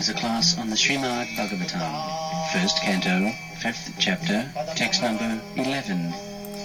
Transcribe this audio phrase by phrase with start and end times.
[0.00, 6.12] is a class on the Srimad Bhagavatam, first canto, fifth chapter, text number 11,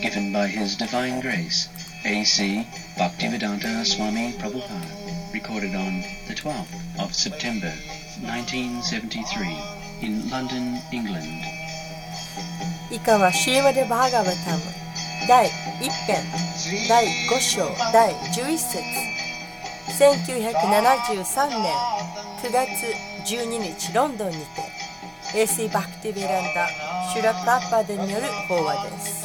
[0.02, 1.70] given by His Divine Grace,
[2.06, 2.68] A.C.
[2.98, 7.74] Bhaktivedanta Swami Prabhupada, recorded on the 12th of September
[8.22, 9.58] 1973
[10.02, 11.44] in London, England.
[12.90, 14.64] 以下はシーマデ・バーガバタム
[15.28, 16.24] 第1編
[16.90, 19.12] 第5章第11節
[20.02, 21.74] 1973年
[22.42, 22.68] 9月
[23.27, 24.63] 12日ロンドンにて
[25.35, 26.69] AC バクティベランダ
[27.13, 29.16] シュラ・プラッパーデによる講話です。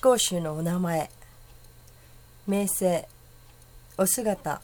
[0.00, 1.10] 思考集のお名前。
[2.46, 3.08] 名声
[3.96, 4.62] お姿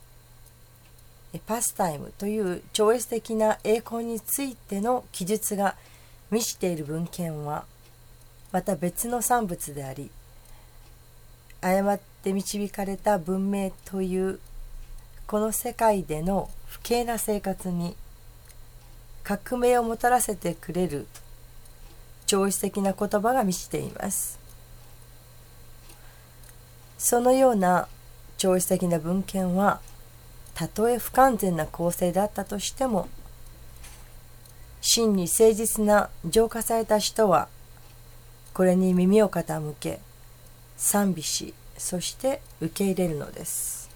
[1.45, 5.75] パスタイムという超越的な栄光についての記述が
[6.31, 7.65] 満ちている文献は
[8.53, 10.09] また別の産物であり
[11.61, 14.39] 誤って導かれた文明という
[15.27, 17.97] この世界での不敬な生活に
[19.25, 21.09] 革命をもたらせてくれる
[22.25, 24.44] 超越的な言葉が満ちています。
[27.05, 27.87] そのような
[28.39, 29.83] 超越的な文献は
[30.55, 33.11] たとえ不完全な構成だったとしても
[34.81, 37.49] 真に誠実な浄化された人は
[38.55, 40.01] これに耳を傾け
[40.79, 43.91] 賛美しそして受け入れるのです。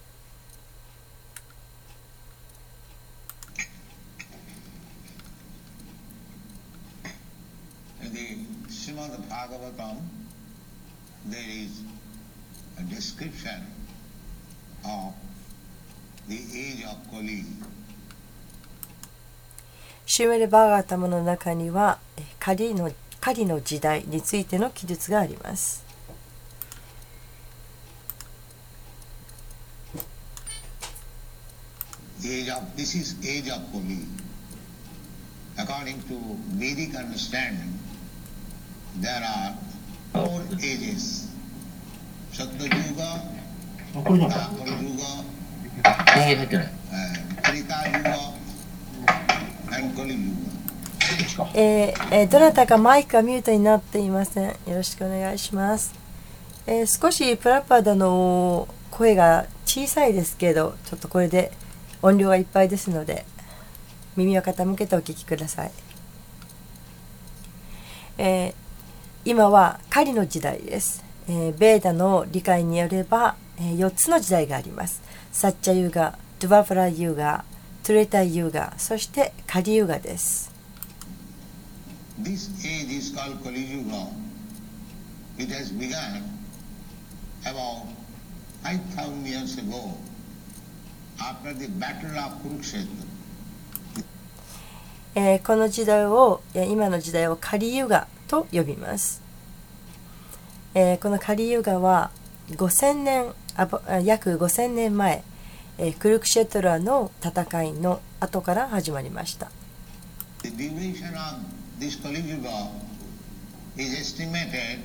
[8.03, 8.37] The
[8.69, 9.97] Srimad Bhagavatam,
[11.27, 11.99] there is a
[12.85, 13.67] description
[14.85, 15.15] of
[16.29, 17.45] the age of Kali.
[20.07, 22.91] シュメルバーガータムの中にはえ狩りの
[23.21, 25.85] 狩りの時代についての記述があります。
[32.23, 34.07] Age of this is age of Kali.
[35.57, 36.15] According to
[36.57, 37.79] Vedic understanding,
[39.01, 39.55] there are
[40.13, 41.28] four ages.
[42.39, 43.19] Satyayuga,
[44.05, 45.25] これなんか Dwapara Yuga,
[46.15, 47.11] 電源入ってない uh,
[49.83, 51.51] Yuga.
[51.55, 54.51] えーえーどなたかマイクがミュートになっていません。
[54.51, 55.93] よろしくお願いします。
[56.69, 61.51] えー少しプラッパーダの声が小さいですけど、ちょっとこれで
[62.03, 63.27] 音量がいっぱいですので、
[64.15, 65.73] 耳を傾けてお聞きください。
[68.19, 68.55] えー
[69.25, 71.08] 今は狩りの時代です。
[71.29, 75.03] えーベーダの理解によれば、え4つの時代があります。
[75.31, 77.45] サッチャユガ、ドゥバブラユガ、
[77.83, 80.51] トゥレタユガ、そしてカリユガです。
[82.21, 84.09] This age is called Kali Yuga.
[85.39, 86.23] It has begun
[87.45, 87.85] about
[88.65, 89.95] 5,000 years ago
[91.21, 92.87] after the Battle of Kurukshetra.
[95.15, 99.21] えーこの時代をえー今の時代をカリユガと呼びます、
[100.81, 102.13] えーこのカリユガは
[102.51, 105.25] 5000年あぼあ約5000年前、
[105.77, 109.51] えークルクシェトラの戦いの後から始まりました
[110.43, 111.41] The duration of
[111.81, 112.69] this Kali Yuga
[113.77, 114.79] is estimated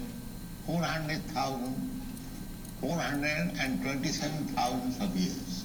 [0.68, 1.76] 400,000,
[2.82, 5.64] 427,000 of years.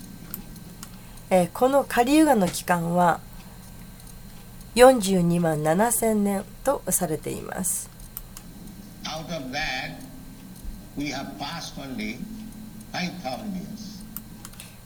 [1.30, 3.20] えーこのカリユガの期間は
[4.74, 7.88] 42万7000年とされています
[9.04, 9.56] Out of that, we have passed only 5,000 years.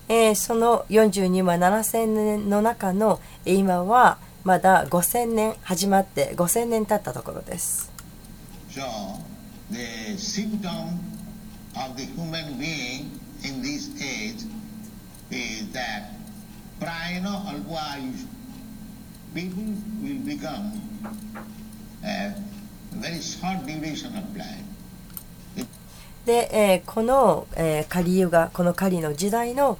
[0.09, 7.91] えーその42万7000年の中のえー今はまだ5000年始まって5000年経ったところです
[8.71, 8.81] So,
[9.71, 10.99] the symptom
[11.77, 14.45] of the human being in this age
[15.31, 16.11] is that
[16.81, 18.27] prayana ayush.
[19.35, 19.63] People
[20.03, 20.81] will become
[22.05, 22.35] a
[22.93, 24.65] very short duration of life.
[26.27, 27.47] で、えー、この
[27.89, 29.79] 狩り湯がこの狩りの時代の、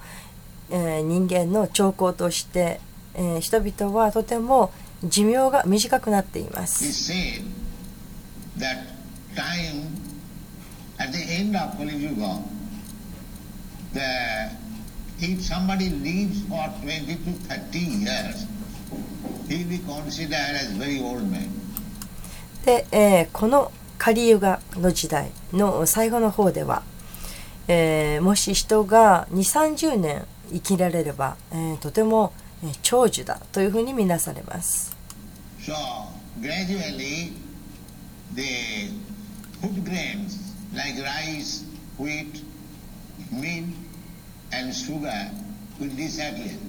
[0.69, 2.79] えー、人間の兆候として、
[3.15, 4.71] えー、人々はとても
[5.03, 6.83] 寿命が短くなっています。
[22.65, 23.71] で、えー、この
[24.03, 26.83] 狩りがの時代の最後の方では、
[27.69, 32.33] えーもし人が2 3 0年生きられれば、えーとても、
[32.65, 34.93] えー長寿だというふうに見なされます。
[35.61, 35.71] So
[36.41, 37.31] gradually
[38.35, 38.91] the
[39.61, 41.63] food grains like rice,
[41.97, 42.43] wheat,
[44.51, 45.31] and sugar
[45.79, 46.59] will disappear.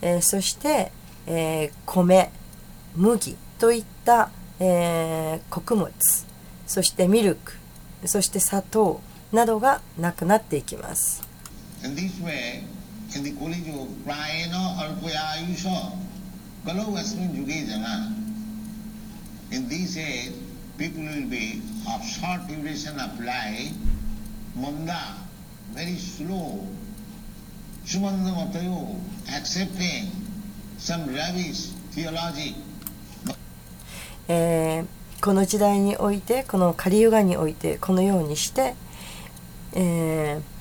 [0.00, 0.90] えーそして、
[1.26, 2.30] えー米
[2.96, 5.90] 麦といった、えー穀物
[6.70, 7.54] そしてミルク、
[8.04, 9.00] そして砂糖
[9.32, 11.20] などがなくなっていきます。
[35.20, 38.74] この時代においてこのカリユガにおいてこのようにして、
[39.74, 40.60] えー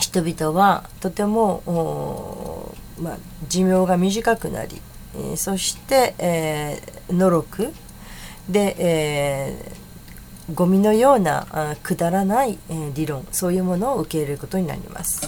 [0.00, 4.80] 人々はとても、おまあ、寿命が短くなり、
[5.14, 7.72] えーそして、えー、のろく
[8.48, 15.26] で、えーゴミのようなくだらない、えー理論そういうものを受け入れることになります。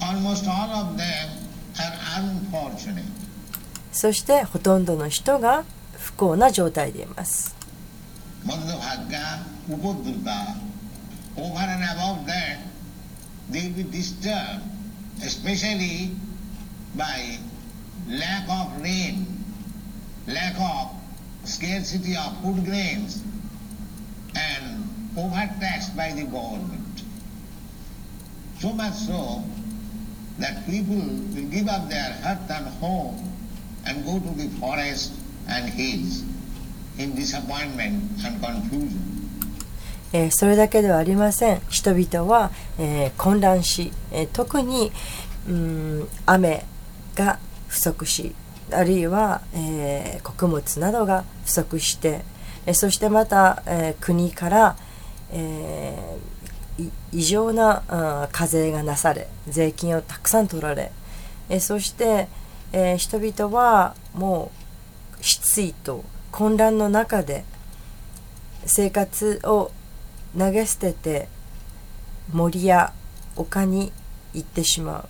[0.00, 1.28] almost all of them
[1.78, 3.23] are unfortunate.
[3.94, 7.54] そしてほとんどの人が不幸な状態でいます。
[8.44, 10.58] Manda bhagya, upodruta.
[11.36, 12.58] Over and above that,
[13.50, 14.44] they will give up
[26.14, 27.02] the government.
[28.60, 29.44] So much so
[30.38, 33.33] that people will give up their hut and home
[33.86, 35.12] and go to the forest
[35.48, 36.24] and hills
[36.98, 39.00] in disappointment and confusion.
[40.12, 44.92] えーそれだけではありません人々は、えー混乱し、えー特に
[45.48, 46.64] うん雨
[47.16, 47.38] が
[47.68, 48.34] 不足し
[48.72, 52.22] あるいは、えー穀物などが不足して、
[52.66, 54.76] えーそしてまた、えー国から、
[55.32, 56.34] えー
[57.12, 60.90] 異常なあ課税がなされ税金をたくさん取られ、
[61.48, 62.28] えーそして、
[62.76, 64.50] えー人々はも
[65.20, 67.44] う失意と混乱の中で
[68.66, 69.70] 生活を
[70.36, 71.28] 投げ捨てて
[72.32, 72.92] 森や
[73.36, 73.92] 丘に
[74.32, 75.06] 行ってしま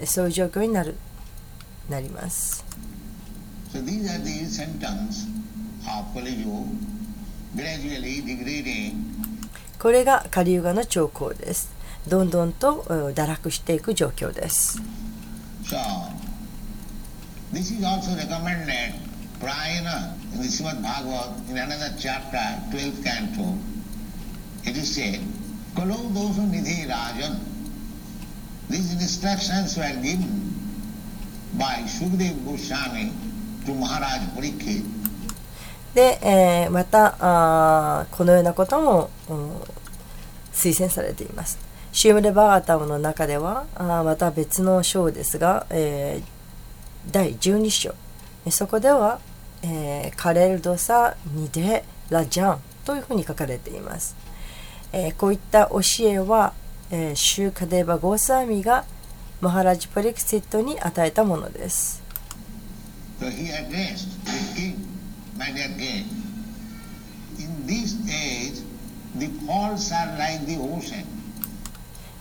[0.00, 0.06] う。
[0.06, 0.96] そういう状況になる
[1.90, 2.64] なります。
[3.70, 5.28] So these are the symptoms
[5.86, 6.64] of Kali Yuga,
[7.54, 8.94] gradually degrading.
[9.78, 11.70] これがカリユガの兆候です。
[12.08, 14.80] どんどんとうん堕落していく状況です。
[15.64, 15.76] So,
[17.52, 18.94] this is also recommended
[19.40, 22.36] Prayana in the Srimad Bhagavad in another chapter,
[22.70, 23.56] 12th canto.
[24.64, 25.20] It is said,
[25.74, 27.40] Kalo dosu nidhi rajan.
[28.68, 30.54] These instructions were given
[31.58, 33.12] by Sukhdev Goswami
[33.66, 34.84] to Maharaj Parikshit.
[35.94, 39.50] で、えーまたあこのようなことも、うん
[40.52, 41.58] 推薦されています
[41.92, 46.39] シームレバーガタムの中ではあまた別の章ですが、えー
[47.08, 47.94] 第12章。
[48.46, 49.20] えそこでは、
[49.62, 54.16] えーカレルドサ・ニデ・ラジャンというふうに書かれています、
[54.92, 56.52] えーこういった教えは、
[56.90, 58.84] えーシューカデーバ・ゴーサーミが
[59.40, 62.02] マハラジ・パリクシットに与えたものです。
[63.20, 63.80] So age like.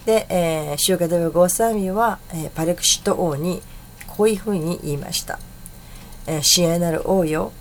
[0.05, 3.61] で、えー、シューガデブ・ゴーサーミは、えーパレクシット王に
[4.19, 5.39] こういうふうに言いました。
[6.27, 7.53] え、親愛なる王よ、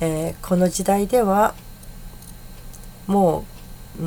[0.00, 1.54] えーこの時代では
[3.06, 3.44] も
[4.00, 4.06] うう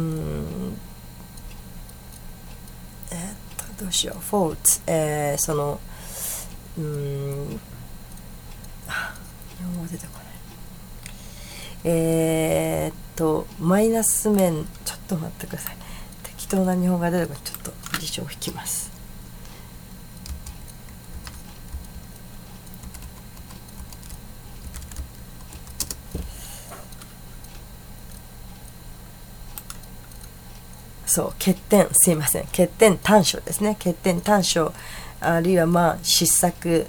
[3.12, 3.34] えーっ
[3.78, 4.20] とどうしよう。
[4.20, 5.80] フォーツ、えーその
[6.76, 7.60] うん
[8.88, 9.14] あ
[9.60, 10.24] 日本語出てこない。
[11.84, 15.76] えーっとマイナス面ちょっと待ってください。
[16.24, 17.44] 適当な日本語が出てこない。
[17.44, 18.89] ちょっと辞書を引きます。
[31.10, 32.44] そう欠点すいません。
[32.46, 33.76] 欠点短所ですね。
[33.76, 34.74] 欠点短所
[35.20, 36.86] あるいはまあ失策。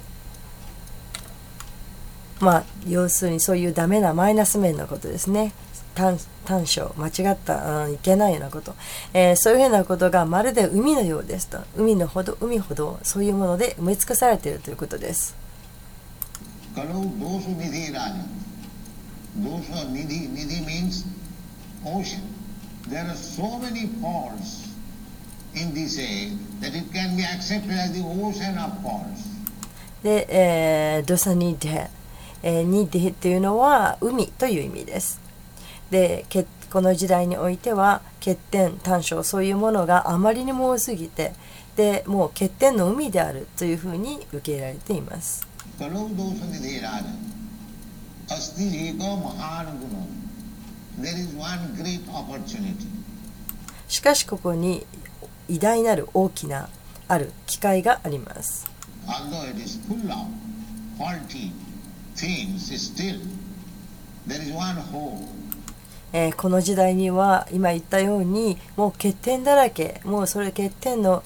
[2.39, 5.53] まあ要するにそういうダメなマイナス面のことですね。
[5.95, 8.75] 短短所間違った、うんいけないようなこと、
[9.13, 11.57] えーそういうふうなことがまるで海のようですと。
[11.75, 15.35] 海のほど海ほどそういうもので埋め尽くされているということです。
[21.83, 22.30] ocean.
[22.89, 24.67] There are so many faults
[25.53, 29.29] in this age that it can be accepted as the ocean of faults.
[30.03, 31.89] で、えードサニデ、
[32.41, 35.21] えーニデっていうのは海という意味です。
[35.91, 41.33] で、けこの時代においては欠点、短所、そういうものがあまりにも多すぎて、
[41.75, 45.45] で、もう欠点の海であるというふうに受け入れられています。
[53.87, 54.85] しかしここに
[55.47, 56.69] 偉大なる大きな
[57.07, 58.69] ある機会があります。
[66.13, 71.23] えーこの時代には今言ったようにもう欠点だらけもうそれ欠点の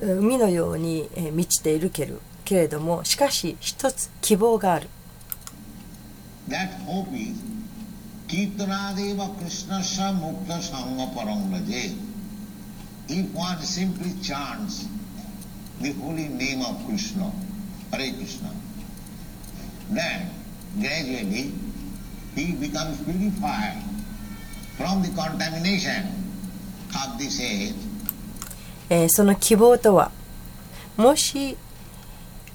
[0.00, 4.88] うん海のようにえー満ちているけるけれどもしかし一つ希望がある。
[6.48, 7.34] That hope is
[8.28, 11.96] Kirtanadeva Krishnasya Mukta Sangha Paramraje.
[13.08, 14.86] If one simply chants
[15.80, 17.32] the holy name of Krishna,
[17.90, 18.50] Hare Krishna,
[19.90, 20.30] then
[20.78, 21.52] gradually
[22.34, 23.82] he becomes purified
[24.76, 26.04] from the contamination
[26.94, 27.74] of this age
[28.90, 30.10] えーその希望とは
[30.96, 31.56] もし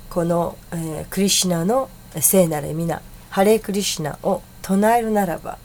[0.09, 1.89] この、えークリシナの
[2.19, 5.57] 聖なる皆ハレクリシナを唱えるならば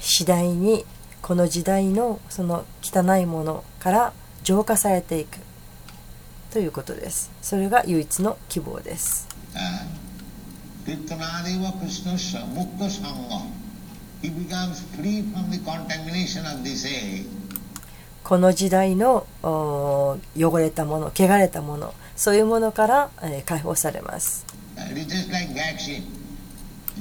[0.00, 0.84] 次第に
[1.22, 4.12] この時代のその汚いものから
[4.42, 5.38] 浄化されていく
[6.50, 7.30] ということです。
[7.42, 9.28] それが唯一の希望です。
[18.24, 20.18] この時代の汚
[20.58, 24.44] れたもの汚れたものそういうものから、え、解放されます。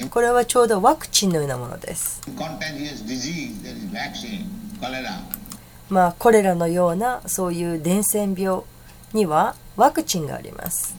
[0.09, 2.21] これはちょうどワクチンのようなものです。
[5.89, 8.61] まあ、コレラのようなそういう伝染病
[9.13, 10.95] にはワクチンがあります。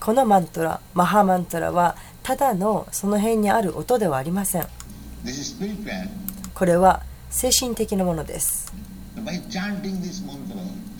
[0.00, 4.66] このマントラ、マハマントラはただのその辺にある音ではありません。
[6.54, 8.72] これは精神的なものです。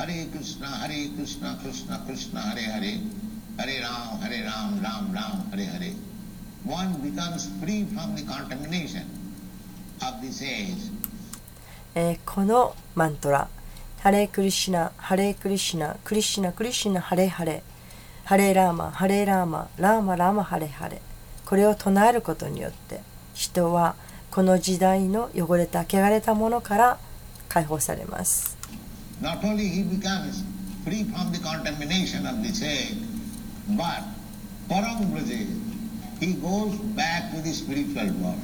[0.01, 2.95] ハレクスナハレクスナクスナクスナハレハレ
[3.59, 5.93] ハレラムハレラムラムハレハレ
[6.65, 8.25] one becomes free from the
[10.01, 10.91] アビゼイズ
[11.95, 13.47] え、このマントラ
[13.99, 17.63] ハレクリシナハレクリシナクリシナクリシナハレハレ
[18.25, 21.03] ハレラーマハレラーマラーマラーマハレハレ
[21.45, 23.01] これを唱えることによって
[23.35, 23.97] 人は
[24.31, 26.99] この時代の汚れた汚れたものから
[27.51, 28.60] 解放されます。
[29.21, 30.43] Not only he becomes
[30.85, 32.97] free from the contamination of this age,
[33.77, 34.03] but
[34.69, 35.01] Param
[36.21, 38.39] he goes back to the spiritual world.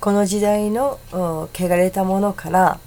[0.00, 2.78] この時代のお汚れたものから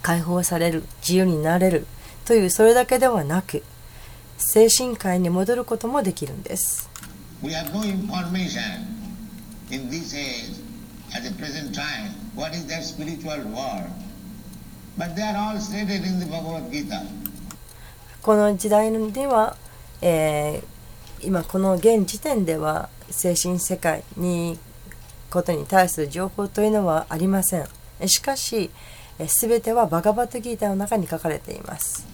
[0.00, 1.86] 解放される自由になれる
[2.24, 3.62] というそれだけではなく
[4.38, 6.88] 精神界に戻ることもできるんです
[7.42, 8.86] We have no information
[9.70, 10.56] in this age,
[11.14, 13.90] at the present time, what is that spiritual world.
[18.22, 19.56] この時代には、
[20.00, 20.72] えー
[21.24, 24.58] 今この現時点では精神世界に
[25.30, 27.68] ことに対する情報というのはありません。
[28.08, 28.70] しかし
[29.20, 32.06] えー全てはバガバットギータの中に書かれています.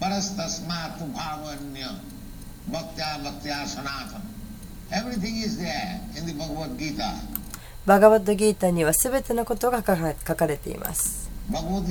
[7.87, 11.89] バガバットギータには全てのことが書かれています Bhagavad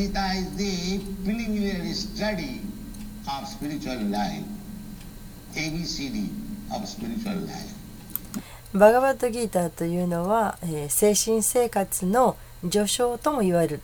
[8.75, 12.37] バガバットギーターというのは、えー、精神生活の
[12.71, 13.81] 序章ともいわれる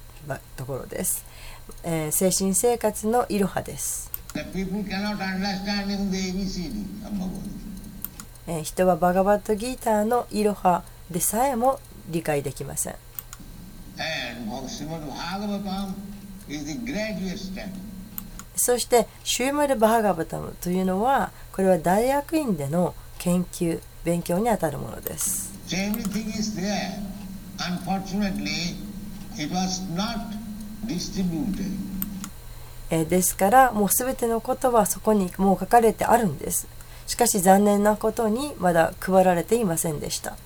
[0.57, 1.25] ところです、
[1.83, 4.13] えー、精神生活のいろはです。
[8.63, 13.04] 人はバガバットギーターのいろはでさえも理解できません。
[18.57, 25.53] そしてシューマル・バハガバタムというのはこれは大学院での研究勉強にあたるものです.
[32.91, 36.69] えーですからもう全てのことはそこにもう書かれてあるんです。
[37.07, 40.37] しかし残念なことにまだ配られていませんでした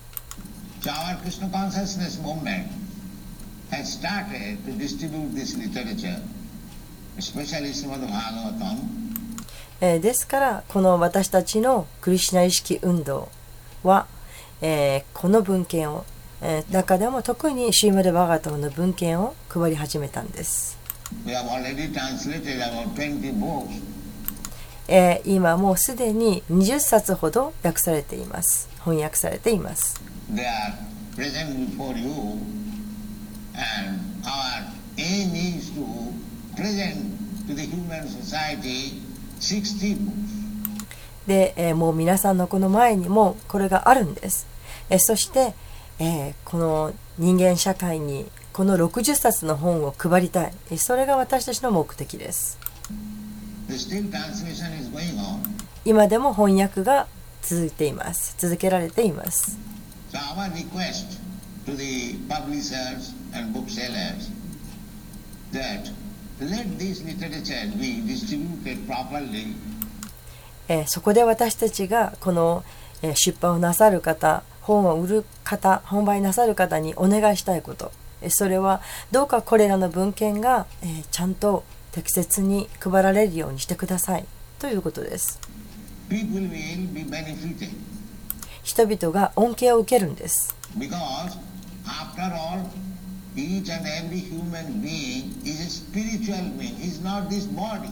[3.71, 6.19] Has started to distribute this literature,
[7.17, 8.77] especially Srimad Bhagavatam,
[9.81, 13.29] えーですからこの私たちのクリシュナ意識運動
[13.83, 14.07] は、
[14.61, 16.03] えーこの文献を、
[16.41, 20.77] えー中でも特にシーマル・バガタムの文献を配り始めたんです、
[21.25, 23.81] We have already translated about 20 books.
[24.87, 30.01] えー今もうすでに20冊ほど訳されています翻訳されています
[30.33, 30.73] They are
[31.15, 32.39] present before you,
[41.27, 44.47] で、え、もう皆さんのこの前にもこれがあるんです。
[44.89, 45.53] え、そして、
[45.99, 52.57] え、この人間社会にこの60冊の本を配りたい、え、それが私たちの目的です。
[55.85, 57.07] 今でも翻訳が
[57.41, 59.57] 続いています、続けられています。
[70.67, 72.63] え、そこで私たちがこの、
[73.01, 84.25] え、出版をなさる方本を売る方販売なさる方にお願いしたいこと、え、それはどうかこれらの文献が、え、ちゃんと適切に配られるようにしてください。
[84.59, 85.39] ということです。
[88.63, 90.55] 人々が恩恵を受けるんです。
[91.89, 92.69] After all
[93.35, 97.89] each and every human being is a spiritual being is not this body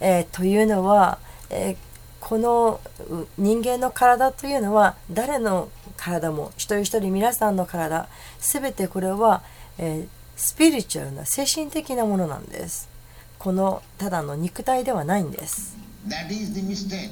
[0.00, 1.18] えーというのは、
[1.50, 1.76] えー
[2.18, 8.08] このう人間の体というのは誰の体も一人一人皆さんの体
[8.40, 9.42] 全てこれは、
[9.78, 12.90] えースピリチュアルな精神的なものなんです
[13.38, 15.76] このただの肉体ではないんです
[16.08, 17.10] that is the mistake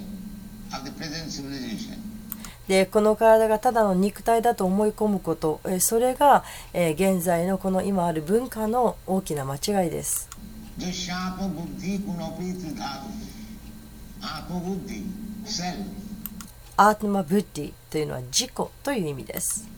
[0.77, 1.97] of the present civilization
[2.69, 10.29] でこの体がただの肉体だと思い込むことそれが現在のこの今ある文化の大きな間違いです。
[16.77, 18.51] アートマ・ブッディというのは自己
[18.83, 19.69] という意味です。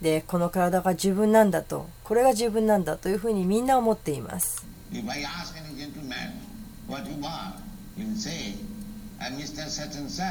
[0.00, 4.64] でこの体が自分なんだとこれが自分なんだというふうにみんな思っています。
[8.00, 8.54] He will say,
[9.20, 9.68] I'm Mr.
[9.68, 10.24] Such and Such.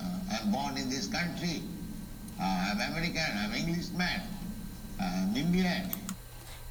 [0.00, 0.04] Uh,
[0.42, 1.62] I'm born in this country.
[2.40, 3.22] Uh, I'm American.
[3.36, 4.20] I'm Englishman.
[5.00, 5.90] I'm Indian.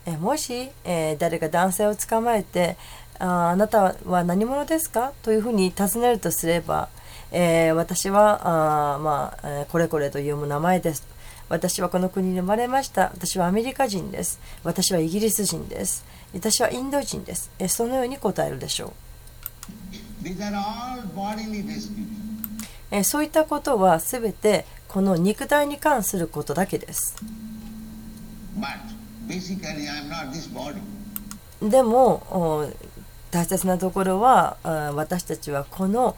[0.06, 2.76] えもし、えー誰か男性を捕まえて
[3.20, 5.14] ああなたは何者ですか？
[5.24, 6.90] というふうに尋ねるとすれば、
[7.32, 11.06] えー私はあ、まあえーこれこれという名前です
[11.50, 18.92] 私はこの国に生まれました私はアメリカ人です私はイギリス人です私はインド人ですえーそのように答えるでしょう
[19.72, 20.13] These are all bodily descriptions.
[22.92, 27.16] えーそういったことは全てこの肉体に関することだけです.
[31.62, 32.70] でもお
[33.32, 34.58] 大切なところは
[34.96, 36.16] 私たちはこの、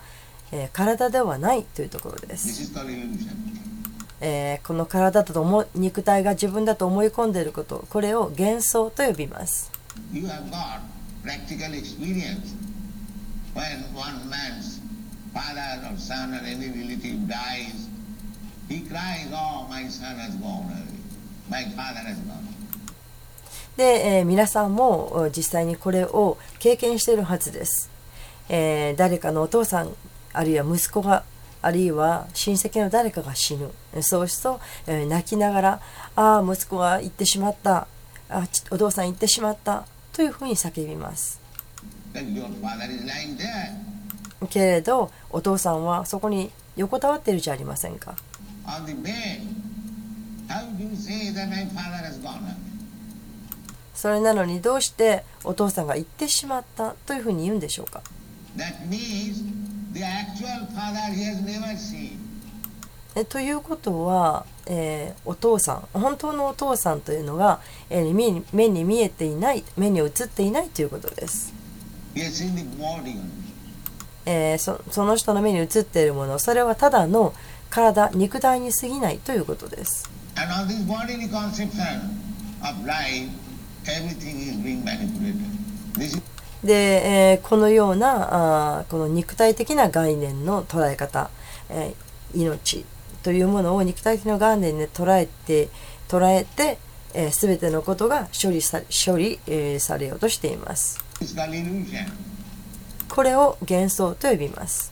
[0.52, 2.74] えー体ではないというところです.
[4.22, 9.72] えーこの体だと思う肉体が自分だと思い込んでいることこれを幻想と呼びます
[10.14, 10.80] You have got
[11.24, 12.54] practical experience.
[13.56, 14.82] When one man's
[15.34, 17.88] father or son or any relative dies,
[18.68, 21.00] he cries, Oh, my son has gone away.
[21.50, 22.36] My father has gone.
[22.36, 22.56] away.
[23.78, 27.90] で、えー皆さんも実際にこれを経験しているはずです、
[28.50, 29.90] えー誰かのお父さん
[30.34, 31.24] あるいは息子が
[31.62, 33.72] あるいは親戚の誰かが死ぬ。
[34.02, 35.82] そうすると、えー泣きながら
[36.16, 37.88] 「ああ息子が行ってしまった。
[38.30, 41.45] あお父さん行ってしまった」というふうに叫びます。
[44.50, 48.16] けれどお父さんはそこに横たわっているじゃありませんか?
[53.96, 58.02] それなのにどうしてお父さんが行ってしまったというふうに言うんでしょうか。
[63.30, 71.54] ということは、えーお父さん本当のお父さんというのが、えー目に目に見えていない目に映っていないということです、
[74.26, 77.34] えーそその人の目に映っているものそれはただの
[77.70, 80.10] 体肉体に過ぎないということです。
[86.64, 91.30] で、えーこのようなあーこの肉体的な概念の捉え方、
[91.70, 92.84] えー命
[93.24, 95.70] というものを肉体的な概念で捉えて
[96.10, 96.80] 捉えて、
[97.14, 101.05] えー、全てのことが処理さ処理、えーされようとしています.
[103.10, 104.92] これを幻想と呼びます。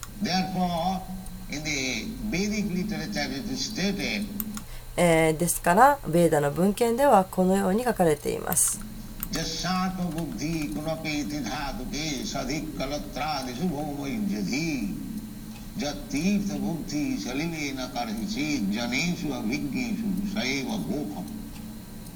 [4.96, 8.80] ですから、ベーダの文献ではこのように書かれています。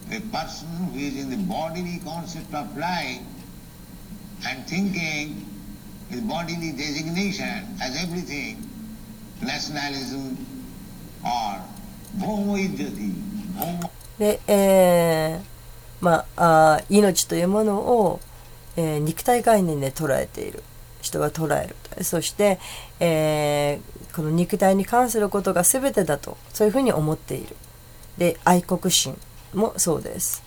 [0.09, 1.41] A person who is in the イ
[3.17, 3.36] ン
[4.45, 5.45] and thinking
[6.09, 8.57] his bodily designation as everything,
[9.41, 10.37] nationalism
[11.23, 11.61] or.
[12.17, 13.13] Bhaumayujyati.
[14.17, 15.45] で、えー
[16.01, 18.19] まあ、あー命というものを、
[18.75, 20.63] えー肉体概念で捉えている
[21.01, 22.59] 人が捉えるそして、
[22.99, 27.55] えーこの肉体に関することが全てだとそういうふうに思っている
[28.17, 29.15] で愛国心
[29.53, 30.41] もそうです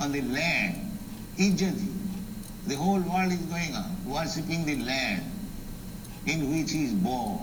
[0.00, 0.74] on the land.
[2.70, 5.22] The whole world is going on one's in the land
[6.24, 7.40] in which is born.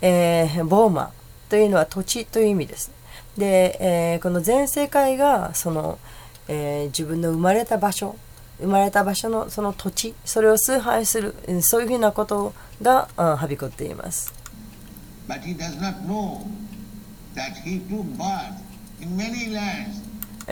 [0.00, 1.10] えー、ボーマ
[1.48, 2.92] というのは土地という意味です。
[3.36, 5.98] で、えー、この全世界がその、
[6.46, 8.14] えー、自分の生まれた場所、
[8.60, 14.32] 生まれた場所のその土地、それを崇拝する、そういうふうなことが、うん、はびこっています。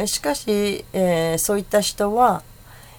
[0.05, 2.43] しかし、えー、そういった人は、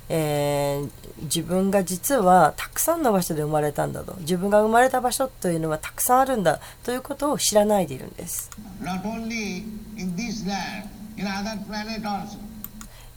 [0.09, 0.89] えー
[1.23, 4.15] 自分が実はたくさんの場所で生まれたんだと。
[4.21, 6.61] 自分が生まれた場所というのはたくさんあるんだ。
[6.83, 8.49] ということを知らないでいるんです。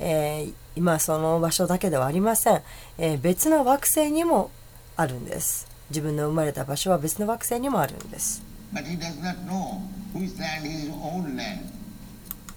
[0.01, 2.63] えー今その場所だけではありません、
[2.99, 4.51] えー別の惑星にも
[4.97, 5.69] あるんです。
[5.91, 8.43] 自分の生まれた場所は別の惑星にもあるんです。
[8.75, 9.79] But he does not know
[10.15, 11.82] land is his own land.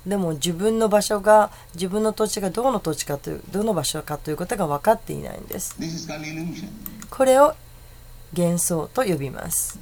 [0.06, 5.76] でも自分の場所が自分の土地がどの土地かというどの場所かということが分かっていないんです。
[7.10, 7.56] これを
[8.38, 9.80] 幻想と呼びます。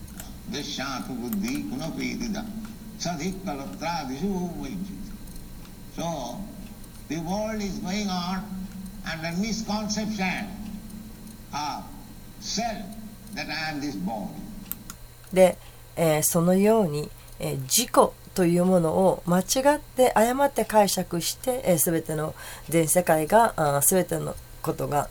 [15.34, 15.58] で、
[15.96, 17.10] え、そのように、
[17.40, 17.90] えー、自己
[18.34, 19.44] というものを間違
[19.76, 22.34] って誤って解釈して、えー、全ての
[22.70, 25.10] 全世界があー全てのことが、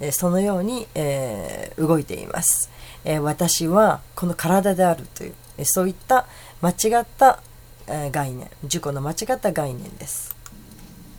[0.00, 2.70] えーそのように、えー動いています、
[3.04, 6.26] えー私はこの体であるという、えーそういった
[6.60, 7.40] 間違った、
[7.86, 10.34] えー概念自己の間違った概念です。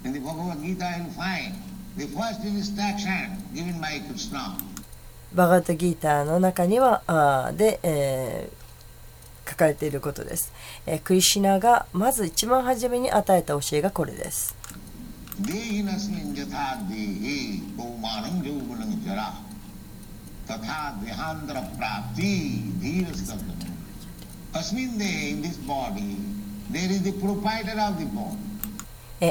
[0.04, 1.54] In the Bhagavad Gita, you'll find
[1.96, 4.58] the first instruction given by Krishna.
[5.34, 8.61] バガットギーターの中にはあーで、えー
[9.52, 10.54] 書かれていることです、
[10.86, 14.56] えクリシナがまず一番初めに与えた教えがこれです。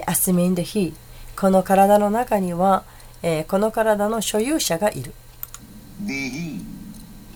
[0.06, 0.94] アスミンデヒ
[1.36, 2.84] この体の中には、
[3.22, 5.12] えー、この体の所有者がいる。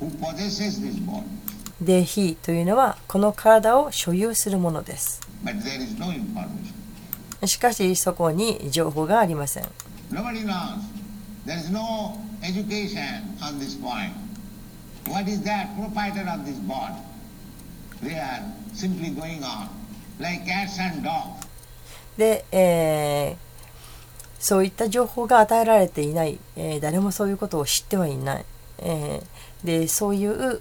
[0.01, 1.23] Who possesses this body.
[1.85, 5.21] デヒというのはこの体を所有するものです。
[7.47, 9.65] しかしそこに情報がありません。
[22.17, 23.37] で、えー、
[24.39, 28.45] そういった情報が与えられていない、えー、誰もそういうことを知ってはいない、
[28.79, 30.61] えー、でそういう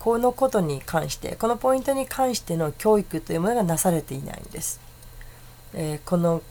[0.00, 4.80] このことに関してこのポイントに関しての教育というものがなされていないんです、
[5.74, 6.42] えーこの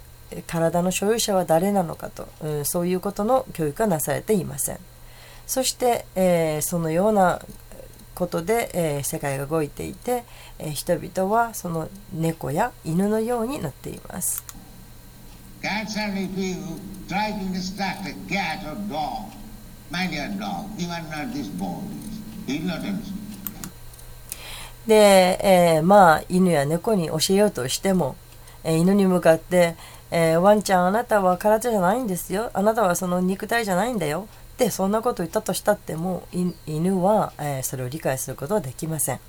[0.45, 4.79] 体の所有者は誰なのかと、うんそういうことの教育がなされていません。
[5.47, 7.41] そして、えーそのような
[8.13, 10.23] ことで、えー世界が動いていて、
[10.59, 14.43] え人々はその猫や犬のようになっています。
[24.89, 28.15] で、えーまあ犬や猫に教えようとしても、
[28.63, 29.75] えー犬に向かって、
[30.11, 32.49] えーワンちゃんあなたは体じゃないんですよ。
[32.53, 34.27] あなたはその肉体じゃないんだよ。
[34.55, 39.19] ってそんなことを言ったとしたってもい犬は、えーそれを理解することはできません.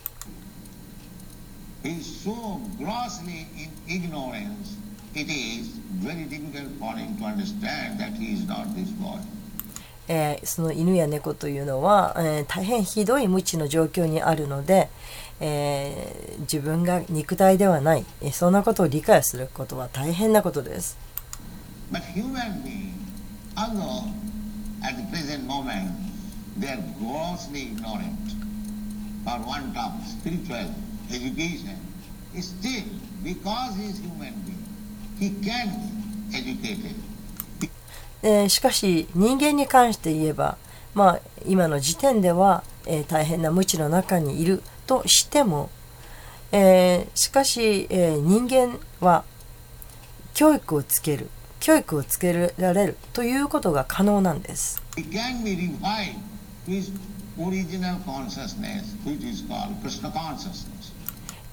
[10.09, 14.88] えーその犬や猫というのは、えー大変ひどい無知の状況にあるので、
[15.40, 18.05] えー、自分が肉体ではない。
[18.33, 20.98] そんなことを理解することは大変なことです。
[38.22, 40.57] えしかし人間に関して言えば、
[40.94, 44.62] まあ、今の時点では、え、大変な無知の中にいる。
[44.90, 45.70] としても、
[46.50, 49.22] えーしかし、えー人間は
[50.35, 51.29] 教育をつける
[51.61, 54.83] 教育をつけられるということが可能なんです.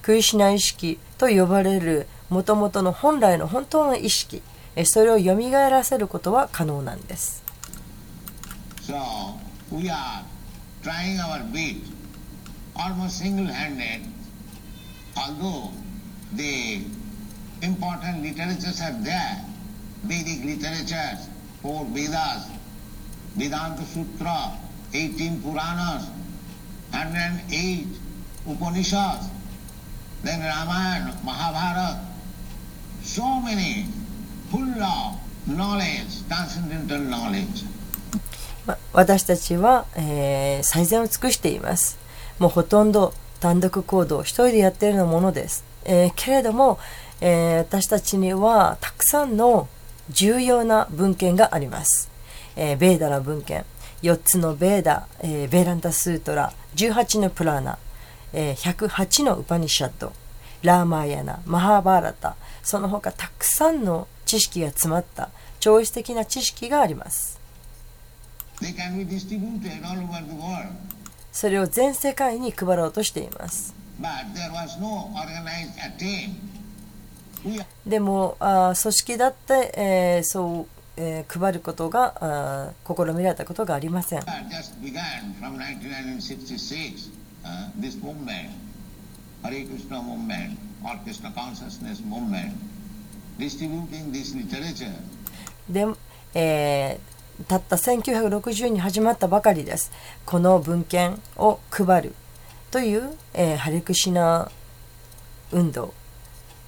[0.02, 4.42] クリシュナ意識と呼ばれるもともとの本来の本当の意識
[4.76, 7.44] えーそれを蘇らせることは可能なんです
[8.82, 8.94] So,
[9.72, 10.24] we are
[10.82, 11.76] trying our bit,
[12.80, 14.02] almost single-handed,
[15.18, 15.72] although
[16.34, 16.82] the
[17.62, 19.44] important literatures are there,
[20.04, 21.28] Vedic literatures,
[21.62, 22.50] four Vedas,
[23.36, 24.58] Vedanta Sutra,
[24.94, 26.10] 18 Puranas,
[26.92, 27.88] 108
[28.48, 29.28] Upanishads,
[30.24, 32.06] then Ramayana, Mahabharata,
[33.04, 33.86] so many
[34.50, 35.16] full of
[35.48, 37.66] knowledge, transcendental knowledge.
[38.92, 41.98] 私たちは、えー最善を尽くしています。
[42.40, 45.64] もうほとんど単独行動一人でやっているものです。
[45.86, 46.80] えーけれども、
[47.22, 49.68] えー私たちにはたくさんの
[50.10, 52.10] 重要な文献があります。
[52.56, 53.66] えーベーダの文献、
[54.04, 57.78] 4つのベーダ、えーベーランタスートラ、18のプラーナ、
[58.34, 60.14] えー108のウパニシャッド、
[60.64, 67.40] ラーマーヤナ、マハーバーラタ、その他たくさんの知識が詰まった超越的な知識があります。
[68.62, 70.74] They can be distributed all over the world.
[71.38, 73.76] それを全世界に配ろうとしています。
[77.86, 84.22] でもあ組織だって、えー、そう、えー、配ることがあ試みられたことがありません。
[91.36, 92.54] Consciousness movement,
[93.38, 94.92] distributing this literature.
[95.70, 95.98] でも、
[96.34, 99.92] えー、たった1960に始まったばかりです。
[100.26, 102.16] この文献を配る
[102.72, 104.52] という、えーハレクシナ
[105.52, 105.94] 運動、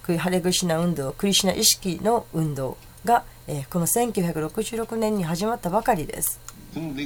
[0.04, 6.40] クハレクシナ運動、クリシナ意識の運動が、えーこの1966年に始まったばかりです。
[6.76, 7.00] Mm.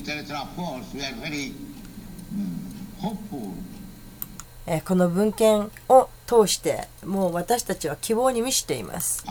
[4.65, 9.23] えーこの文献を通してもう私たちは希望に満ちています。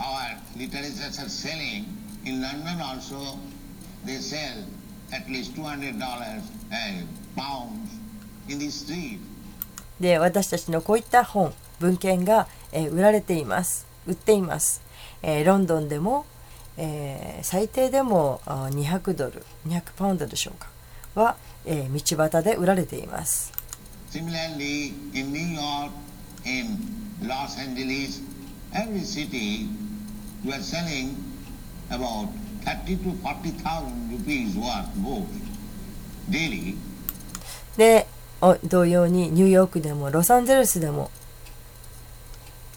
[9.99, 13.85] で私たちのこういった本文献が、え、売られています。
[14.07, 14.81] 売っています、
[15.21, 16.25] え、ロンドンでも、
[16.77, 20.69] え、最低でも200ドル200パウンドでしょうか。
[21.15, 21.35] は、
[21.65, 23.51] え、道端で売られています。
[32.63, 35.25] 30 to 40,000 rupees worth books
[36.29, 36.75] daily.
[37.77, 38.07] で
[38.41, 41.09] お同様にニューヨークでもロサンゼルスでも、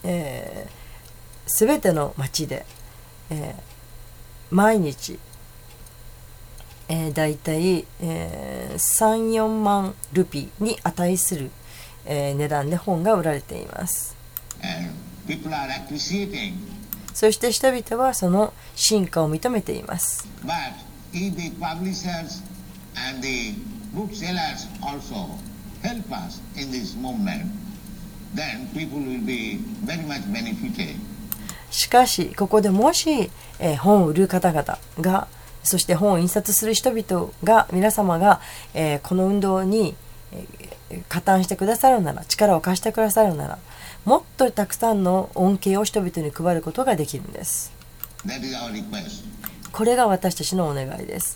[0.03, 2.65] えー、全ての街で、
[3.29, 3.67] えー
[4.49, 5.19] 毎日、
[6.87, 11.51] えー、だいたい、えー、34万ルピーに値する、
[12.05, 14.15] えー値段で本が売られています
[14.63, 14.93] And
[15.27, 16.53] people are appreciating.
[17.17, 20.27] そして人々はその進化を認めています。
[31.71, 35.27] しかし、ここでもし、え、本を売る方々が、
[35.63, 38.41] そして本を印刷する人々が、皆様が、
[38.75, 39.95] え、この運動に、
[40.31, 43.57] え、加担してくださるなら、力を貸してくださるなら、
[44.07, 47.73] もっとたくさんの恩恵を人々に配ることができるんです。
[49.73, 51.35] これが私たちのお願いです。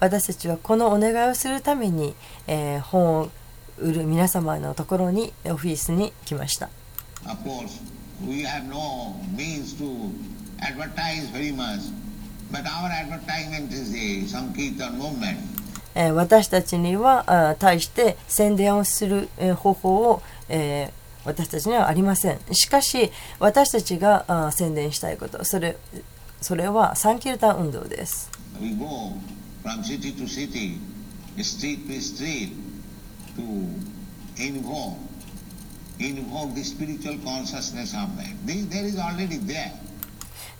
[0.00, 2.14] 私たちはこのお願いをするために、
[2.46, 3.30] えー、本を
[3.78, 6.68] 売る皆様のところにオフィスに来ました。
[6.68, 6.72] も
[15.24, 15.49] ちろん、私たいと、私、
[15.94, 20.90] えー、私たちにはあ対して宣伝をする、えー、方法を、えー、
[21.24, 22.38] 私たちにはありません。
[22.52, 25.76] しかし私たちがあ宣伝したいことそれ,
[26.40, 28.30] それはサンキルタ運動です。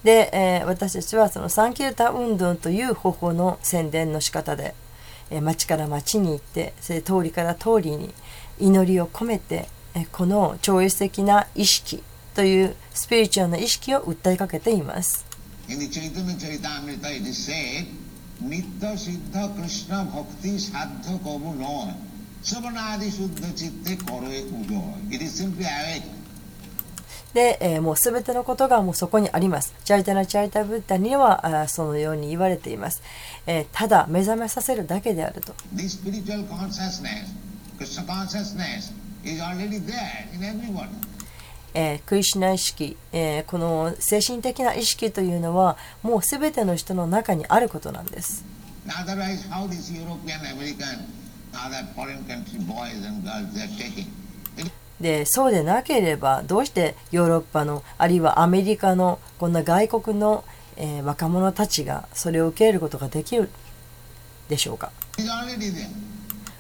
[0.02, 4.74] で、えー、私たちはそのサンキルタ運動という方法の宣伝の仕方で
[5.40, 8.12] 町から町に行ってそれ通りから通りに
[8.58, 9.68] 祈りを込めて
[10.12, 12.02] この超越的な意識
[12.34, 15.26] というスピリチュアルな意識を訴えかけています。
[27.34, 29.72] で、え、もうすべてのことがもうそこにあります。
[29.84, 33.02] チャリタナチャリタブッダにはあそのように言われています、
[33.46, 33.66] え。
[33.72, 35.54] ただ目覚めさせるだけであると。
[41.72, 48.44] えー、クリシナ意識、え、この精神的な意識というのはもうすべての人の中にあることなんです。
[55.00, 60.44] でそうでなければどうしてヨーロッパのあるいはアメリカのこんな外国の、
[60.76, 63.50] えー若者たちがそれを受け入れることができる
[64.48, 64.92] でしょうか.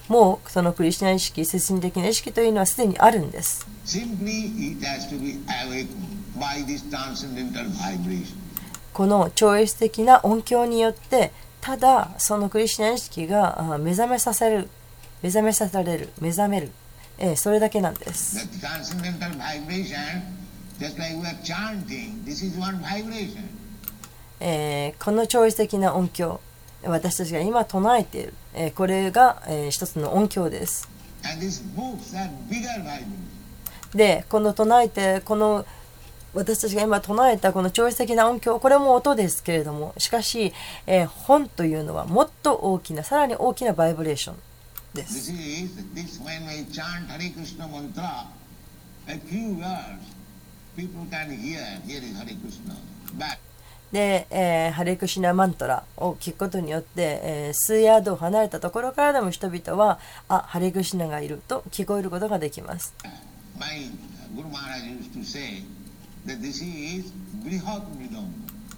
[0.08, 3.66] もうそのクリスチャン意識精神的な意識というのはすでにあるんです.
[8.92, 14.68] この超越的な音響によってただそのクリスチャン意識があ目覚めさせる
[15.22, 16.72] 目覚めさせられる目覚める、
[17.20, 18.36] えーそれだけなんです.
[24.40, 26.40] えーこの超越的な音響
[26.82, 30.88] 私たちが今唱えている、えーこれが、えー一つの音響です.
[33.94, 35.66] でこの唱えてこの
[36.32, 40.54] 私たちが今唱えたこの超越的な音響これも音ですけれどもしかし、
[40.86, 44.36] えー本というのはもっと大きなさらに大きなバイブレーション
[44.94, 45.06] で。
[54.72, 62.94] ハリクシナマントラを聞くことによって、えー、数ヤード離れたところからでも人々は、あハリクシナがいると聞こえることができます。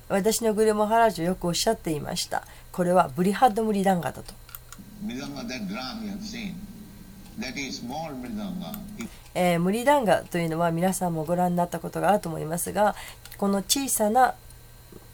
[0.08, 2.46] 私のグルマハラジはよくおっしゃっていました。
[2.70, 4.41] これはブリハッドムリランガだと。
[5.04, 6.54] Mridanga, that drum you have seen,
[7.38, 8.78] that is small Mridanga.
[9.34, 12.94] えームリダンガというのは皆さんもご覧になったことがあると思いますが
[13.38, 14.34] この小さな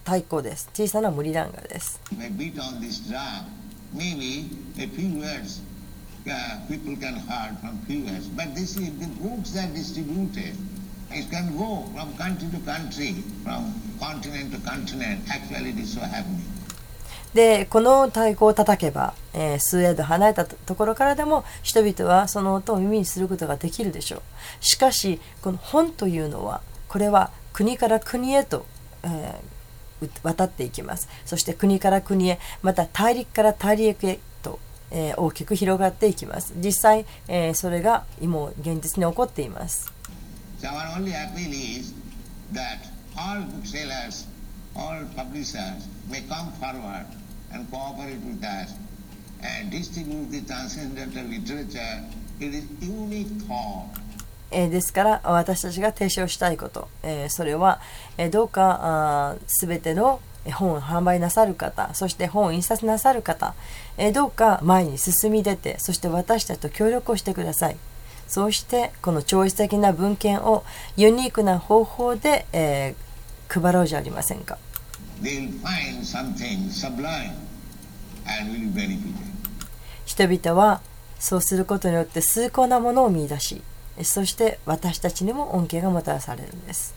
[0.05, 3.01] 太鼓です小さなムリダンガです this
[3.95, 5.61] maybe a few words
[6.29, 8.29] uh, people can hear from few words.
[8.29, 10.57] But this is the books are distributed.
[11.11, 13.15] It can go from country to country,
[13.45, 15.25] from continent to continent.
[15.31, 16.45] Actually, it is so happening.
[17.35, 24.23] でこの太鼓を叩けば、えー数ヤード離れたところからでも人々はその音を耳にすることができるでしょう。
[24.61, 28.67] しかしこの本というのはこれは国から国へと、
[29.03, 29.35] えー
[30.23, 31.09] 渡っていきます。
[31.27, 34.61] そして国から国へまた大陸から大陸へと、
[34.93, 36.53] えー大きく広がっていきます。
[36.57, 39.93] 実際、えーそれが今現実に起こっています。
[40.61, 40.69] So
[44.79, 47.07] all publishers may come forward
[47.53, 48.75] and cooperate with us
[49.43, 52.05] and distribute the transcendental literature.
[52.41, 53.87] It is unique thought.
[54.51, 57.81] えですから私たちが提唱したいこと、えそれは、
[58.17, 60.21] えどうかすべての
[60.55, 63.55] 本を販売なさる方そして本を印刷なさる方、
[63.99, 67.77] えどうか前に進み出てそして私たちと協力をしてください
[68.27, 70.65] そうしてこの超越的な文献を
[70.97, 73.09] ユニークな方法で、えー
[73.49, 74.59] 配ろうじゃありませんか
[80.07, 80.81] 人々は
[81.19, 83.63] そうすることによって崇高なものを見出し
[84.03, 86.95] そして私たちにも恩恵がもたらされるんです。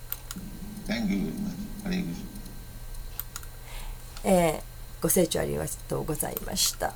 [4.24, 6.94] えー、ご清聴ありがとうございました。